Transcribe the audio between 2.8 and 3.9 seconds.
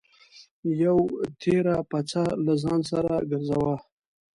سره ګرځوه.